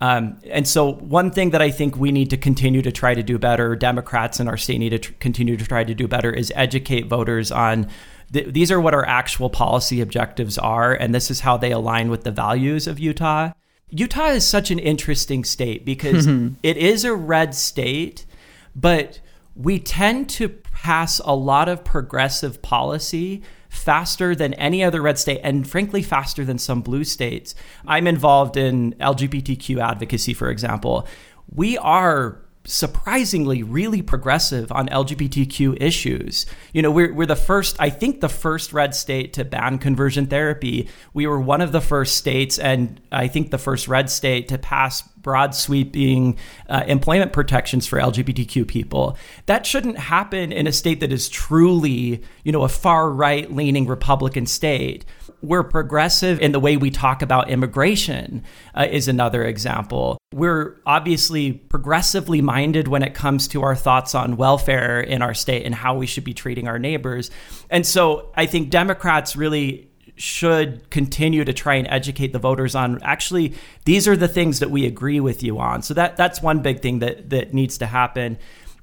Um, 0.00 0.38
and 0.50 0.68
so, 0.68 0.92
one 0.92 1.30
thing 1.30 1.50
that 1.50 1.62
I 1.62 1.70
think 1.70 1.96
we 1.96 2.12
need 2.12 2.30
to 2.30 2.36
continue 2.36 2.82
to 2.82 2.92
try 2.92 3.14
to 3.14 3.22
do 3.22 3.38
better, 3.38 3.74
Democrats 3.74 4.38
in 4.38 4.46
our 4.46 4.56
state 4.58 4.78
need 4.78 4.90
to 4.90 4.98
tr- 4.98 5.12
continue 5.20 5.56
to 5.56 5.64
try 5.64 5.84
to 5.84 5.94
do 5.94 6.06
better, 6.06 6.30
is 6.30 6.52
educate 6.54 7.06
voters 7.06 7.50
on 7.50 7.88
th- 8.32 8.52
these 8.52 8.70
are 8.70 8.80
what 8.80 8.94
our 8.94 9.06
actual 9.06 9.48
policy 9.48 10.00
objectives 10.00 10.58
are, 10.58 10.92
and 10.92 11.14
this 11.14 11.30
is 11.30 11.40
how 11.40 11.56
they 11.56 11.72
align 11.72 12.10
with 12.10 12.24
the 12.24 12.30
values 12.30 12.86
of 12.86 12.98
Utah. 12.98 13.52
Utah 13.90 14.28
is 14.28 14.46
such 14.46 14.70
an 14.70 14.78
interesting 14.78 15.44
state 15.44 15.84
because 15.84 16.26
mm-hmm. 16.26 16.54
it 16.62 16.76
is 16.76 17.04
a 17.04 17.14
red 17.14 17.54
state, 17.54 18.26
but 18.74 19.20
we 19.54 19.78
tend 19.78 20.28
to 20.28 20.48
pass 20.48 21.18
a 21.20 21.34
lot 21.34 21.68
of 21.68 21.84
progressive 21.84 22.60
policy 22.62 23.42
faster 23.68 24.34
than 24.34 24.54
any 24.54 24.82
other 24.82 25.00
red 25.02 25.18
state 25.18 25.40
and 25.42 25.68
frankly 25.68 26.02
faster 26.02 26.44
than 26.44 26.58
some 26.58 26.82
blue 26.82 27.04
states. 27.04 27.54
I'm 27.86 28.06
involved 28.06 28.56
in 28.56 28.94
LGBTQ 28.94 29.80
advocacy, 29.80 30.34
for 30.34 30.50
example. 30.50 31.06
We 31.54 31.78
are 31.78 32.45
surprisingly 32.66 33.62
really 33.62 34.02
progressive 34.02 34.70
on 34.72 34.88
LGBTQ 34.88 35.80
issues. 35.80 36.46
You 36.72 36.82
know, 36.82 36.90
we're, 36.90 37.12
we're 37.12 37.26
the 37.26 37.36
first, 37.36 37.76
I 37.78 37.90
think, 37.90 38.20
the 38.20 38.28
first 38.28 38.72
red 38.72 38.94
state 38.94 39.32
to 39.34 39.44
ban 39.44 39.78
conversion 39.78 40.26
therapy. 40.26 40.88
We 41.14 41.26
were 41.26 41.40
one 41.40 41.60
of 41.60 41.72
the 41.72 41.80
first 41.80 42.16
states, 42.16 42.58
and 42.58 43.00
I 43.12 43.28
think 43.28 43.50
the 43.50 43.58
first 43.58 43.88
red 43.88 44.10
state 44.10 44.48
to 44.48 44.58
pass 44.58 45.02
broad 45.26 45.56
sweeping 45.56 46.38
uh, 46.70 46.84
employment 46.86 47.32
protections 47.32 47.84
for 47.84 47.98
LGBTQ 47.98 48.66
people. 48.66 49.18
That 49.46 49.66
shouldn't 49.66 49.98
happen 49.98 50.52
in 50.52 50.68
a 50.68 50.72
state 50.72 51.00
that 51.00 51.12
is 51.12 51.28
truly, 51.28 52.22
you 52.44 52.52
know, 52.52 52.62
a 52.62 52.68
far 52.68 53.10
right 53.10 53.52
leaning 53.52 53.88
Republican 53.88 54.46
state 54.46 55.04
we're 55.42 55.62
progressive 55.62 56.40
in 56.40 56.52
the 56.52 56.60
way 56.60 56.76
we 56.76 56.90
talk 56.90 57.22
about 57.22 57.50
immigration, 57.50 58.42
uh, 58.74 58.86
is 58.90 59.08
another 59.08 59.44
example. 59.44 60.18
We're 60.32 60.80
obviously 60.86 61.52
progressively 61.52 62.40
minded 62.40 62.88
when 62.88 63.02
it 63.02 63.14
comes 63.14 63.48
to 63.48 63.62
our 63.62 63.76
thoughts 63.76 64.14
on 64.14 64.36
welfare 64.36 65.00
in 65.00 65.22
our 65.22 65.34
state 65.34 65.64
and 65.64 65.74
how 65.74 65.96
we 65.96 66.06
should 66.06 66.24
be 66.24 66.34
treating 66.34 66.68
our 66.68 66.78
neighbors. 66.78 67.30
And 67.70 67.86
so 67.86 68.32
I 68.34 68.46
think 68.46 68.70
Democrats 68.70 69.36
really 69.36 69.85
should 70.16 70.88
continue 70.90 71.44
to 71.44 71.52
try 71.52 71.74
and 71.74 71.86
educate 71.88 72.32
the 72.32 72.38
voters 72.38 72.74
on 72.74 72.98
actually 73.02 73.52
these 73.84 74.08
are 74.08 74.16
the 74.16 74.28
things 74.28 74.60
that 74.60 74.70
we 74.70 74.86
agree 74.86 75.20
with 75.20 75.42
you 75.42 75.58
on. 75.58 75.82
So 75.82 75.94
that 75.94 76.16
that's 76.16 76.40
one 76.40 76.62
big 76.62 76.80
thing 76.80 77.00
that 77.00 77.30
that 77.30 77.52
needs 77.52 77.78
to 77.78 77.86
happen. 77.86 78.38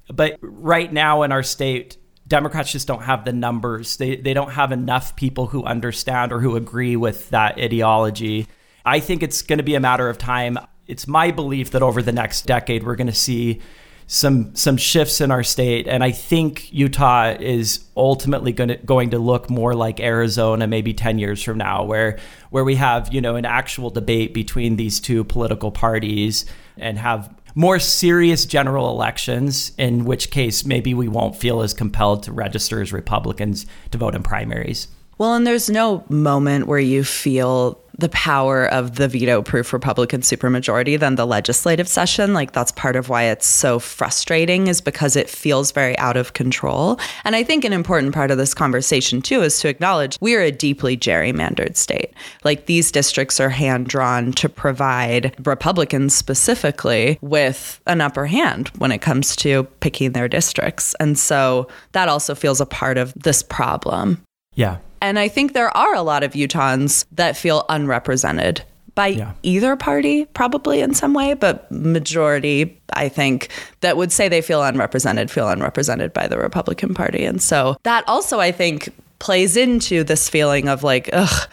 But 0.08 0.38
right 0.40 0.92
now 0.92 1.22
in 1.22 1.32
our 1.32 1.42
state, 1.42 1.96
Democrats 2.26 2.72
just 2.72 2.86
don't 2.86 3.02
have 3.02 3.24
the 3.24 3.32
numbers. 3.32 3.96
They, 3.96 4.16
they 4.16 4.34
don't 4.34 4.52
have 4.52 4.72
enough 4.72 5.14
people 5.16 5.46
who 5.46 5.64
understand 5.64 6.32
or 6.32 6.40
who 6.40 6.56
agree 6.56 6.96
with 6.96 7.30
that 7.30 7.58
ideology. 7.58 8.46
I 8.84 9.00
think 9.00 9.22
it's 9.22 9.42
going 9.42 9.58
to 9.58 9.62
be 9.62 9.74
a 9.74 9.80
matter 9.80 10.08
of 10.08 10.18
time. 10.18 10.58
It's 10.86 11.06
my 11.06 11.30
belief 11.30 11.70
that 11.72 11.82
over 11.82 12.02
the 12.02 12.12
next 12.12 12.46
decade, 12.46 12.84
we're 12.84 12.96
going 12.96 13.08
to 13.08 13.12
see 13.12 13.60
some 14.06 14.54
some 14.54 14.76
shifts 14.76 15.20
in 15.20 15.30
our 15.30 15.42
state 15.42 15.88
and 15.88 16.04
I 16.04 16.10
think 16.10 16.72
Utah 16.72 17.36
is 17.40 17.84
ultimately 17.96 18.52
going 18.52 18.68
to 18.68 18.76
going 18.76 19.10
to 19.10 19.18
look 19.18 19.48
more 19.48 19.74
like 19.74 19.98
Arizona 20.00 20.66
maybe 20.66 20.92
10 20.92 21.18
years 21.18 21.42
from 21.42 21.58
now 21.58 21.84
where 21.84 22.18
where 22.50 22.64
we 22.64 22.74
have 22.76 23.12
you 23.14 23.20
know 23.20 23.36
an 23.36 23.44
actual 23.44 23.90
debate 23.90 24.34
between 24.34 24.76
these 24.76 25.00
two 25.00 25.24
political 25.24 25.70
parties 25.70 26.44
and 26.76 26.98
have 26.98 27.34
more 27.54 27.78
serious 27.78 28.46
general 28.46 28.90
elections, 28.90 29.72
in 29.78 30.04
which 30.04 30.30
case 30.30 30.64
maybe 30.64 30.92
we 30.92 31.08
won't 31.08 31.36
feel 31.36 31.62
as 31.62 31.72
compelled 31.72 32.24
to 32.24 32.32
register 32.32 32.82
as 32.82 32.92
Republicans 32.92 33.66
to 33.92 33.98
vote 33.98 34.14
in 34.14 34.22
primaries. 34.22 34.88
Well, 35.18 35.34
and 35.34 35.46
there's 35.46 35.70
no 35.70 36.04
moment 36.08 36.66
where 36.66 36.80
you 36.80 37.04
feel 37.04 37.80
the 37.98 38.08
power 38.08 38.66
of 38.66 38.96
the 38.96 39.08
veto 39.08 39.42
proof 39.42 39.72
Republican 39.72 40.20
supermajority 40.20 40.98
than 40.98 41.14
the 41.14 41.26
legislative 41.26 41.88
session. 41.88 42.34
Like, 42.34 42.52
that's 42.52 42.72
part 42.72 42.96
of 42.96 43.08
why 43.08 43.24
it's 43.24 43.46
so 43.46 43.78
frustrating, 43.78 44.66
is 44.66 44.80
because 44.80 45.16
it 45.16 45.30
feels 45.30 45.72
very 45.72 45.96
out 45.98 46.16
of 46.16 46.32
control. 46.32 46.98
And 47.24 47.36
I 47.36 47.42
think 47.42 47.64
an 47.64 47.72
important 47.72 48.14
part 48.14 48.30
of 48.30 48.38
this 48.38 48.54
conversation, 48.54 49.22
too, 49.22 49.42
is 49.42 49.58
to 49.60 49.68
acknowledge 49.68 50.18
we 50.20 50.34
are 50.34 50.40
a 50.40 50.50
deeply 50.50 50.96
gerrymandered 50.96 51.76
state. 51.76 52.12
Like, 52.42 52.66
these 52.66 52.90
districts 52.90 53.38
are 53.40 53.50
hand 53.50 53.86
drawn 53.86 54.32
to 54.32 54.48
provide 54.48 55.34
Republicans 55.46 56.14
specifically 56.14 57.18
with 57.20 57.80
an 57.86 58.00
upper 58.00 58.26
hand 58.26 58.68
when 58.78 58.92
it 58.92 58.98
comes 58.98 59.36
to 59.36 59.64
picking 59.80 60.12
their 60.12 60.28
districts. 60.28 60.94
And 61.00 61.18
so 61.18 61.68
that 61.92 62.08
also 62.08 62.34
feels 62.34 62.60
a 62.60 62.66
part 62.66 62.98
of 62.98 63.14
this 63.14 63.42
problem. 63.42 64.22
Yeah. 64.54 64.78
And 65.04 65.18
I 65.18 65.28
think 65.28 65.52
there 65.52 65.68
are 65.76 65.94
a 65.94 66.00
lot 66.00 66.22
of 66.22 66.32
Utahns 66.32 67.04
that 67.12 67.36
feel 67.36 67.66
unrepresented 67.68 68.64
by 68.94 69.08
yeah. 69.08 69.32
either 69.42 69.76
party, 69.76 70.24
probably 70.24 70.80
in 70.80 70.94
some 70.94 71.12
way, 71.12 71.34
but 71.34 71.70
majority, 71.70 72.80
I 72.94 73.10
think, 73.10 73.50
that 73.82 73.98
would 73.98 74.12
say 74.12 74.30
they 74.30 74.40
feel 74.40 74.62
unrepresented, 74.62 75.30
feel 75.30 75.46
unrepresented 75.50 76.14
by 76.14 76.26
the 76.26 76.38
Republican 76.38 76.94
Party. 76.94 77.22
And 77.26 77.42
so 77.42 77.76
that 77.82 78.02
also, 78.08 78.40
I 78.40 78.50
think, 78.50 78.88
plays 79.18 79.58
into 79.58 80.04
this 80.04 80.30
feeling 80.30 80.68
of 80.68 80.82
like, 80.82 81.10
ugh, 81.12 81.50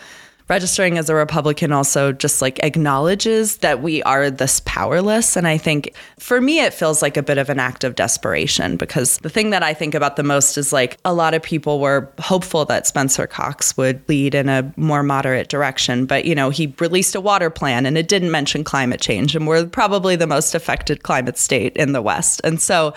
registering 0.51 0.97
as 0.97 1.09
a 1.09 1.15
Republican 1.15 1.71
also 1.71 2.11
just 2.11 2.41
like 2.41 2.59
acknowledges 2.59 3.57
that 3.59 3.81
we 3.81 4.03
are 4.03 4.29
this 4.29 4.61
powerless. 4.65 5.37
And 5.37 5.47
I 5.47 5.57
think 5.57 5.93
for 6.19 6.41
me, 6.41 6.59
it 6.59 6.73
feels 6.73 7.01
like 7.01 7.15
a 7.15 7.23
bit 7.23 7.37
of 7.37 7.49
an 7.49 7.57
act 7.57 7.85
of 7.85 7.95
desperation 7.95 8.75
because 8.75 9.17
the 9.19 9.29
thing 9.29 9.51
that 9.51 9.63
I 9.63 9.73
think 9.73 9.95
about 9.95 10.17
the 10.17 10.23
most 10.23 10.57
is 10.57 10.73
like 10.73 10.97
a 11.05 11.13
lot 11.13 11.33
of 11.33 11.41
people 11.41 11.79
were 11.79 12.11
hopeful 12.19 12.65
that 12.65 12.85
Spencer 12.85 13.27
Cox 13.27 13.77
would 13.77 14.03
lead 14.09 14.35
in 14.35 14.49
a 14.49 14.73
more 14.75 15.03
moderate 15.03 15.47
direction. 15.47 16.05
But, 16.05 16.25
you 16.25 16.35
know, 16.35 16.49
he 16.49 16.75
released 16.79 17.15
a 17.15 17.21
water 17.21 17.49
plan 17.49 17.85
and 17.85 17.97
it 17.97 18.09
didn't 18.09 18.29
mention 18.29 18.65
climate 18.65 18.99
change. 18.99 19.37
And 19.37 19.47
we're 19.47 19.65
probably 19.65 20.17
the 20.17 20.27
most 20.27 20.53
affected 20.53 21.03
climate 21.03 21.37
state 21.37 21.77
in 21.77 21.93
the 21.93 22.01
West. 22.01 22.41
And 22.43 22.61
so 22.61 22.93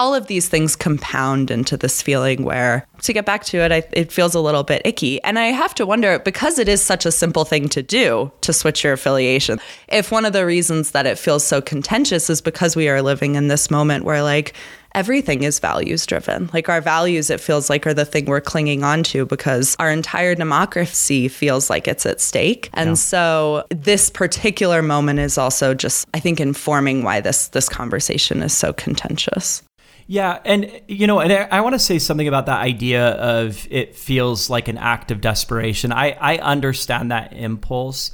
all 0.00 0.14
of 0.14 0.28
these 0.28 0.48
things 0.48 0.76
compound 0.76 1.50
into 1.50 1.76
this 1.76 2.00
feeling 2.00 2.42
where 2.42 2.86
to 3.02 3.12
get 3.12 3.26
back 3.26 3.44
to 3.44 3.58
it 3.58 3.70
I, 3.70 3.82
it 3.92 4.10
feels 4.10 4.34
a 4.34 4.40
little 4.40 4.62
bit 4.62 4.80
icky. 4.86 5.22
And 5.22 5.38
i 5.38 5.48
have 5.48 5.74
to 5.74 5.84
wonder 5.84 6.18
because 6.18 6.58
it 6.58 6.68
is 6.68 6.80
such 6.82 7.04
a 7.04 7.12
simple 7.12 7.44
thing 7.44 7.68
to 7.68 7.82
do 7.82 8.32
to 8.40 8.54
switch 8.54 8.82
your 8.82 8.94
affiliation 8.94 9.60
if 9.88 10.10
one 10.10 10.24
of 10.24 10.32
the 10.32 10.46
reasons 10.46 10.92
that 10.92 11.04
it 11.04 11.18
feels 11.18 11.46
so 11.46 11.60
contentious 11.60 12.30
is 12.30 12.40
because 12.40 12.76
we 12.76 12.88
are 12.88 13.02
living 13.02 13.34
in 13.34 13.48
this 13.48 13.70
moment 13.70 14.04
where 14.04 14.22
like 14.22 14.54
everything 14.94 15.42
is 15.42 15.60
values 15.60 16.06
driven 16.06 16.48
like 16.54 16.70
our 16.70 16.80
values 16.80 17.28
it 17.28 17.38
feels 17.38 17.68
like 17.68 17.86
are 17.86 17.92
the 17.92 18.06
thing 18.06 18.24
we're 18.24 18.40
clinging 18.40 18.82
on 18.82 19.02
to 19.02 19.26
because 19.26 19.76
our 19.78 19.90
entire 19.90 20.34
democracy 20.34 21.28
feels 21.28 21.68
like 21.68 21.86
it's 21.86 22.06
at 22.06 22.20
stake. 22.22 22.70
And 22.72 22.90
yeah. 22.90 22.94
so 22.94 23.66
this 23.68 24.08
particular 24.08 24.80
moment 24.80 25.18
is 25.18 25.36
also 25.36 25.74
just 25.74 26.08
i 26.14 26.20
think 26.20 26.40
informing 26.40 27.02
why 27.02 27.20
this 27.20 27.48
this 27.48 27.68
conversation 27.68 28.42
is 28.42 28.54
so 28.54 28.72
contentious 28.72 29.62
yeah, 30.10 30.40
and 30.44 30.80
you 30.88 31.06
know, 31.06 31.20
and 31.20 31.32
I, 31.32 31.58
I 31.58 31.60
want 31.60 31.74
to 31.76 31.78
say 31.78 32.00
something 32.00 32.26
about 32.26 32.46
that 32.46 32.60
idea 32.60 33.10
of 33.10 33.68
it 33.70 33.94
feels 33.94 34.50
like 34.50 34.66
an 34.66 34.76
act 34.76 35.12
of 35.12 35.20
desperation. 35.20 35.92
I 35.92 36.16
I 36.20 36.38
understand 36.38 37.12
that 37.12 37.32
impulse. 37.32 38.10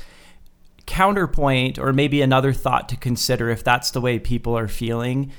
Counterpoint, 0.85 1.79
or 1.79 1.95
maybe 1.95 2.21
another 2.21 2.53
thought 2.53 2.91
to 2.91 2.99
consider 2.99 3.49
if 3.49 3.65
that's 3.65 3.93
the 3.93 4.03
way 4.03 4.19
people 4.19 4.59
are 4.59 4.69
feeling. 4.69 5.33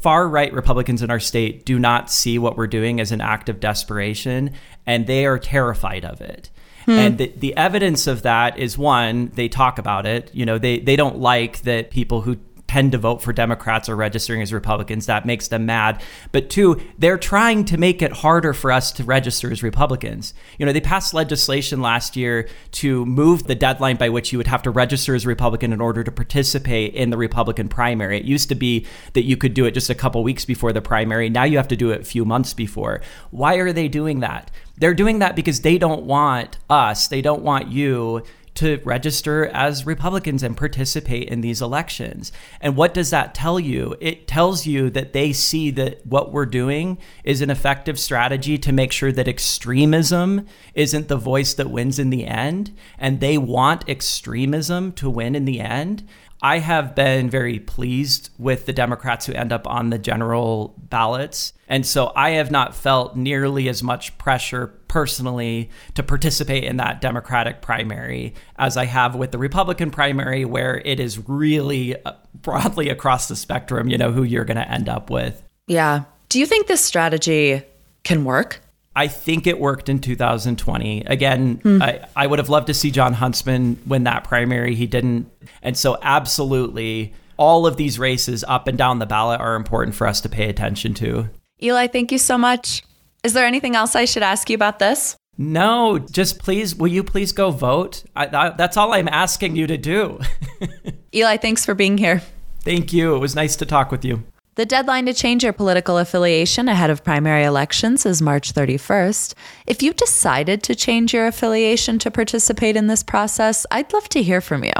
Far 0.00 0.26
right 0.26 0.52
Republicans 0.52 1.00
in 1.00 1.12
our 1.12 1.20
state 1.20 1.64
do 1.64 1.78
not 1.78 2.10
see 2.10 2.40
what 2.40 2.56
we're 2.56 2.66
doing 2.66 2.98
as 2.98 3.12
an 3.12 3.20
act 3.20 3.48
of 3.48 3.60
desperation, 3.60 4.50
and 4.86 5.06
they 5.06 5.26
are 5.26 5.38
terrified 5.38 6.04
of 6.04 6.20
it. 6.20 6.50
Hmm. 6.86 6.90
And 6.90 7.18
the, 7.18 7.32
the 7.36 7.56
evidence 7.56 8.08
of 8.08 8.22
that 8.22 8.58
is 8.58 8.76
one, 8.76 9.30
they 9.34 9.48
talk 9.48 9.78
about 9.78 10.06
it. 10.06 10.28
You 10.34 10.44
know, 10.44 10.58
they, 10.58 10.80
they 10.80 10.96
don't 10.96 11.18
like 11.18 11.62
that 11.62 11.92
people 11.92 12.22
who 12.22 12.38
tend 12.74 12.90
to 12.90 12.98
vote 12.98 13.22
for 13.22 13.32
Democrats 13.32 13.88
or 13.88 13.94
registering 13.94 14.42
as 14.42 14.52
Republicans. 14.52 15.06
That 15.06 15.24
makes 15.24 15.46
them 15.46 15.64
mad. 15.64 16.02
But 16.32 16.50
two, 16.50 16.80
they're 16.98 17.16
trying 17.16 17.64
to 17.66 17.76
make 17.76 18.02
it 18.02 18.10
harder 18.10 18.52
for 18.52 18.72
us 18.72 18.90
to 18.92 19.04
register 19.04 19.48
as 19.52 19.62
Republicans. 19.62 20.34
You 20.58 20.66
know, 20.66 20.72
they 20.72 20.80
passed 20.80 21.14
legislation 21.14 21.80
last 21.80 22.16
year 22.16 22.48
to 22.72 23.06
move 23.06 23.44
the 23.44 23.54
deadline 23.54 23.94
by 23.94 24.08
which 24.08 24.32
you 24.32 24.38
would 24.38 24.48
have 24.48 24.62
to 24.62 24.72
register 24.72 25.14
as 25.14 25.24
a 25.24 25.28
Republican 25.28 25.72
in 25.72 25.80
order 25.80 26.02
to 26.02 26.10
participate 26.10 26.94
in 26.94 27.10
the 27.10 27.16
Republican 27.16 27.68
primary. 27.68 28.18
It 28.18 28.24
used 28.24 28.48
to 28.48 28.56
be 28.56 28.86
that 29.12 29.22
you 29.22 29.36
could 29.36 29.54
do 29.54 29.66
it 29.66 29.70
just 29.70 29.88
a 29.88 29.94
couple 29.94 30.24
weeks 30.24 30.44
before 30.44 30.72
the 30.72 30.82
primary. 30.82 31.30
Now 31.30 31.44
you 31.44 31.58
have 31.58 31.68
to 31.68 31.76
do 31.76 31.92
it 31.92 32.00
a 32.00 32.04
few 32.04 32.24
months 32.24 32.54
before. 32.54 33.02
Why 33.30 33.54
are 33.54 33.72
they 33.72 33.86
doing 33.86 34.18
that? 34.18 34.50
They're 34.78 34.94
doing 34.94 35.20
that 35.20 35.36
because 35.36 35.60
they 35.60 35.78
don't 35.78 36.06
want 36.06 36.58
us, 36.68 37.06
they 37.06 37.22
don't 37.22 37.42
want 37.42 37.68
you 37.68 38.24
to 38.54 38.80
register 38.84 39.46
as 39.46 39.84
Republicans 39.84 40.42
and 40.42 40.56
participate 40.56 41.28
in 41.28 41.40
these 41.40 41.60
elections. 41.60 42.32
And 42.60 42.76
what 42.76 42.94
does 42.94 43.10
that 43.10 43.34
tell 43.34 43.58
you? 43.58 43.96
It 44.00 44.28
tells 44.28 44.66
you 44.66 44.90
that 44.90 45.12
they 45.12 45.32
see 45.32 45.70
that 45.72 46.06
what 46.06 46.32
we're 46.32 46.46
doing 46.46 46.98
is 47.24 47.40
an 47.40 47.50
effective 47.50 47.98
strategy 47.98 48.56
to 48.58 48.72
make 48.72 48.92
sure 48.92 49.12
that 49.12 49.28
extremism 49.28 50.46
isn't 50.74 51.08
the 51.08 51.16
voice 51.16 51.54
that 51.54 51.70
wins 51.70 51.98
in 51.98 52.10
the 52.10 52.26
end. 52.26 52.76
And 52.98 53.20
they 53.20 53.38
want 53.38 53.88
extremism 53.88 54.92
to 54.92 55.10
win 55.10 55.34
in 55.34 55.44
the 55.44 55.60
end. 55.60 56.06
I 56.44 56.58
have 56.58 56.94
been 56.94 57.30
very 57.30 57.58
pleased 57.58 58.28
with 58.36 58.66
the 58.66 58.74
Democrats 58.74 59.24
who 59.24 59.32
end 59.32 59.50
up 59.50 59.66
on 59.66 59.88
the 59.88 59.98
general 59.98 60.74
ballots. 60.76 61.54
And 61.68 61.86
so 61.86 62.12
I 62.14 62.32
have 62.32 62.50
not 62.50 62.74
felt 62.74 63.16
nearly 63.16 63.66
as 63.70 63.82
much 63.82 64.18
pressure 64.18 64.66
personally 64.86 65.70
to 65.94 66.02
participate 66.02 66.64
in 66.64 66.76
that 66.76 67.00
Democratic 67.00 67.62
primary 67.62 68.34
as 68.56 68.76
I 68.76 68.84
have 68.84 69.14
with 69.14 69.32
the 69.32 69.38
Republican 69.38 69.90
primary, 69.90 70.44
where 70.44 70.82
it 70.84 71.00
is 71.00 71.26
really 71.26 71.96
uh, 72.04 72.12
broadly 72.34 72.90
across 72.90 73.26
the 73.26 73.36
spectrum, 73.36 73.88
you 73.88 73.96
know, 73.96 74.12
who 74.12 74.22
you're 74.22 74.44
going 74.44 74.58
to 74.58 74.70
end 74.70 74.90
up 74.90 75.08
with. 75.08 75.42
Yeah. 75.66 76.04
Do 76.28 76.38
you 76.38 76.44
think 76.44 76.66
this 76.66 76.84
strategy 76.84 77.62
can 78.02 78.22
work? 78.26 78.60
I 78.96 79.08
think 79.08 79.46
it 79.46 79.58
worked 79.58 79.88
in 79.88 79.98
2020. 79.98 81.02
Again, 81.02 81.56
hmm. 81.62 81.82
I, 81.82 82.06
I 82.14 82.26
would 82.26 82.38
have 82.38 82.48
loved 82.48 82.68
to 82.68 82.74
see 82.74 82.90
Jon 82.90 83.12
Huntsman 83.14 83.80
win 83.86 84.04
that 84.04 84.24
primary. 84.24 84.74
He 84.74 84.86
didn't. 84.86 85.30
And 85.62 85.76
so, 85.76 85.98
absolutely, 86.02 87.14
all 87.36 87.66
of 87.66 87.76
these 87.76 87.98
races 87.98 88.44
up 88.46 88.68
and 88.68 88.78
down 88.78 89.00
the 89.00 89.06
ballot 89.06 89.40
are 89.40 89.56
important 89.56 89.96
for 89.96 90.06
us 90.06 90.20
to 90.22 90.28
pay 90.28 90.48
attention 90.48 90.94
to. 90.94 91.28
Eli, 91.62 91.86
thank 91.88 92.12
you 92.12 92.18
so 92.18 92.38
much. 92.38 92.82
Is 93.24 93.32
there 93.32 93.46
anything 93.46 93.74
else 93.74 93.96
I 93.96 94.04
should 94.04 94.22
ask 94.22 94.48
you 94.50 94.54
about 94.54 94.78
this? 94.78 95.16
No, 95.36 95.98
just 95.98 96.38
please, 96.38 96.76
will 96.76 96.88
you 96.88 97.02
please 97.02 97.32
go 97.32 97.50
vote? 97.50 98.04
I, 98.14 98.26
that, 98.26 98.56
that's 98.56 98.76
all 98.76 98.92
I'm 98.92 99.08
asking 99.08 99.56
you 99.56 99.66
to 99.66 99.76
do. 99.76 100.20
Eli, 101.14 101.38
thanks 101.38 101.64
for 101.64 101.74
being 101.74 101.98
here. 101.98 102.22
Thank 102.60 102.92
you. 102.92 103.16
It 103.16 103.18
was 103.18 103.34
nice 103.34 103.56
to 103.56 103.66
talk 103.66 103.90
with 103.90 104.04
you. 104.04 104.22
The 104.56 104.64
deadline 104.64 105.06
to 105.06 105.12
change 105.12 105.42
your 105.42 105.52
political 105.52 105.98
affiliation 105.98 106.68
ahead 106.68 106.88
of 106.88 107.02
primary 107.02 107.42
elections 107.42 108.06
is 108.06 108.22
March 108.22 108.54
31st. 108.54 109.34
If 109.66 109.82
you 109.82 109.92
decided 109.92 110.62
to 110.62 110.76
change 110.76 111.12
your 111.12 111.26
affiliation 111.26 111.98
to 111.98 112.10
participate 112.12 112.76
in 112.76 112.86
this 112.86 113.02
process, 113.02 113.66
I'd 113.72 113.92
love 113.92 114.08
to 114.10 114.22
hear 114.22 114.40
from 114.40 114.62
you. 114.62 114.72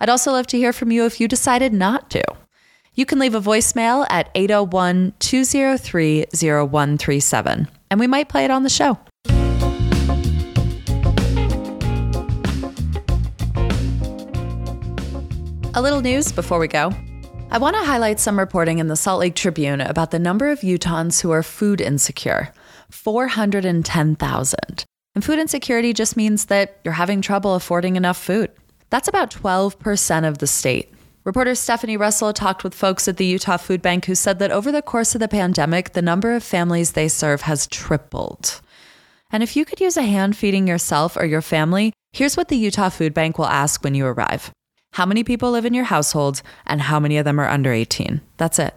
I'd 0.00 0.08
also 0.08 0.32
love 0.32 0.46
to 0.46 0.56
hear 0.56 0.72
from 0.72 0.90
you 0.90 1.04
if 1.04 1.20
you 1.20 1.28
decided 1.28 1.74
not 1.74 2.08
to. 2.08 2.22
You 2.94 3.04
can 3.04 3.18
leave 3.18 3.34
a 3.34 3.40
voicemail 3.40 4.06
at 4.08 4.30
801 4.34 5.12
203 5.18 6.24
0137, 6.32 7.68
and 7.90 8.00
we 8.00 8.06
might 8.06 8.30
play 8.30 8.46
it 8.46 8.50
on 8.50 8.62
the 8.62 8.70
show. 8.70 8.98
A 15.74 15.82
little 15.82 16.00
news 16.00 16.32
before 16.32 16.58
we 16.58 16.66
go. 16.66 16.94
I 17.50 17.56
want 17.56 17.76
to 17.76 17.84
highlight 17.84 18.20
some 18.20 18.38
reporting 18.38 18.78
in 18.78 18.88
the 18.88 18.96
Salt 18.96 19.20
Lake 19.20 19.34
Tribune 19.34 19.80
about 19.80 20.10
the 20.10 20.18
number 20.18 20.50
of 20.50 20.60
Utahns 20.60 21.22
who 21.22 21.30
are 21.30 21.42
food 21.42 21.80
insecure 21.80 22.52
410,000. 22.90 24.84
And 25.14 25.24
food 25.24 25.38
insecurity 25.38 25.94
just 25.94 26.14
means 26.14 26.44
that 26.46 26.78
you're 26.84 26.92
having 26.92 27.22
trouble 27.22 27.54
affording 27.54 27.96
enough 27.96 28.18
food. 28.18 28.50
That's 28.90 29.08
about 29.08 29.30
12% 29.30 30.28
of 30.28 30.38
the 30.38 30.46
state. 30.46 30.92
Reporter 31.24 31.54
Stephanie 31.54 31.96
Russell 31.96 32.34
talked 32.34 32.64
with 32.64 32.74
folks 32.74 33.08
at 33.08 33.16
the 33.16 33.24
Utah 33.24 33.56
Food 33.56 33.80
Bank 33.80 34.04
who 34.04 34.14
said 34.14 34.38
that 34.40 34.52
over 34.52 34.70
the 34.70 34.82
course 34.82 35.14
of 35.14 35.20
the 35.20 35.26
pandemic, 35.26 35.94
the 35.94 36.02
number 36.02 36.34
of 36.34 36.44
families 36.44 36.92
they 36.92 37.08
serve 37.08 37.42
has 37.42 37.66
tripled. 37.66 38.60
And 39.30 39.42
if 39.42 39.56
you 39.56 39.64
could 39.64 39.80
use 39.80 39.96
a 39.96 40.02
hand 40.02 40.36
feeding 40.36 40.68
yourself 40.68 41.16
or 41.16 41.24
your 41.24 41.42
family, 41.42 41.94
here's 42.12 42.36
what 42.36 42.48
the 42.48 42.58
Utah 42.58 42.90
Food 42.90 43.14
Bank 43.14 43.38
will 43.38 43.46
ask 43.46 43.82
when 43.82 43.94
you 43.94 44.04
arrive 44.04 44.52
how 44.98 45.06
many 45.06 45.22
people 45.22 45.52
live 45.52 45.64
in 45.64 45.74
your 45.74 45.84
household, 45.84 46.42
and 46.66 46.80
how 46.80 46.98
many 46.98 47.18
of 47.18 47.24
them 47.24 47.38
are 47.38 47.46
under 47.46 47.72
18. 47.72 48.20
That's 48.36 48.58
it. 48.58 48.74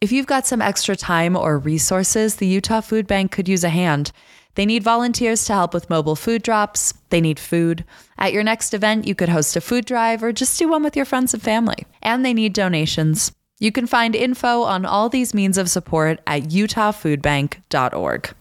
If 0.00 0.10
you've 0.10 0.26
got 0.26 0.44
some 0.44 0.60
extra 0.60 0.96
time 0.96 1.36
or 1.36 1.56
resources, 1.56 2.34
the 2.34 2.48
Utah 2.48 2.80
Food 2.80 3.06
Bank 3.06 3.30
could 3.30 3.48
use 3.48 3.62
a 3.62 3.68
hand. 3.68 4.10
They 4.56 4.66
need 4.66 4.82
volunteers 4.82 5.44
to 5.44 5.52
help 5.52 5.72
with 5.72 5.88
mobile 5.88 6.16
food 6.16 6.42
drops. 6.42 6.94
They 7.10 7.20
need 7.20 7.38
food. 7.38 7.84
At 8.18 8.32
your 8.32 8.42
next 8.42 8.74
event, 8.74 9.06
you 9.06 9.14
could 9.14 9.28
host 9.28 9.54
a 9.54 9.60
food 9.60 9.84
drive 9.84 10.24
or 10.24 10.32
just 10.32 10.58
do 10.58 10.68
one 10.68 10.82
with 10.82 10.96
your 10.96 11.04
friends 11.04 11.32
and 11.32 11.40
family. 11.40 11.86
And 12.02 12.26
they 12.26 12.34
need 12.34 12.54
donations. 12.54 13.30
You 13.60 13.70
can 13.70 13.86
find 13.86 14.16
info 14.16 14.62
on 14.62 14.84
all 14.84 15.08
these 15.08 15.32
means 15.32 15.58
of 15.58 15.70
support 15.70 16.20
at 16.26 16.42
utahfoodbank.org. 16.42 18.34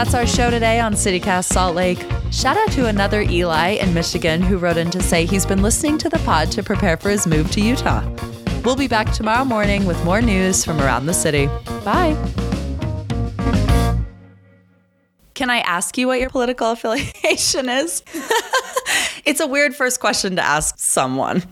That's 0.00 0.14
our 0.14 0.26
show 0.26 0.50
today 0.50 0.80
on 0.80 0.94
CityCast 0.94 1.52
Salt 1.52 1.76
Lake. 1.76 2.02
Shout 2.32 2.56
out 2.56 2.72
to 2.72 2.86
another 2.86 3.20
Eli 3.20 3.72
in 3.72 3.92
Michigan 3.92 4.40
who 4.40 4.56
wrote 4.56 4.78
in 4.78 4.90
to 4.92 5.02
say 5.02 5.26
he's 5.26 5.44
been 5.44 5.60
listening 5.60 5.98
to 5.98 6.08
the 6.08 6.18
pod 6.20 6.50
to 6.52 6.62
prepare 6.62 6.96
for 6.96 7.10
his 7.10 7.26
move 7.26 7.50
to 7.50 7.60
Utah. 7.60 8.02
We'll 8.64 8.76
be 8.76 8.88
back 8.88 9.12
tomorrow 9.12 9.44
morning 9.44 9.84
with 9.84 10.02
more 10.02 10.22
news 10.22 10.64
from 10.64 10.80
around 10.80 11.04
the 11.04 11.12
city. 11.12 11.48
Bye. 11.84 12.16
Can 15.34 15.50
I 15.50 15.58
ask 15.58 15.98
you 15.98 16.06
what 16.06 16.18
your 16.18 16.30
political 16.30 16.70
affiliation 16.70 17.68
is? 17.68 18.02
it's 19.26 19.40
a 19.40 19.46
weird 19.46 19.76
first 19.76 20.00
question 20.00 20.34
to 20.36 20.42
ask 20.42 20.78
someone. 20.78 21.42